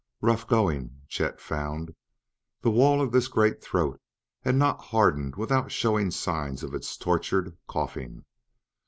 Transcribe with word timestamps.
Rough 0.19 0.47
going, 0.47 1.01
Chet 1.07 1.39
found; 1.39 1.93
the 2.63 2.71
wall 2.71 3.03
of 3.03 3.11
this 3.11 3.27
great 3.27 3.61
throat 3.61 4.01
had 4.39 4.55
not 4.55 4.85
hardened 4.85 5.35
without 5.35 5.71
showing 5.71 6.09
signs 6.09 6.63
of 6.63 6.73
its 6.73 6.97
tortured 6.97 7.55
coughing. 7.67 8.25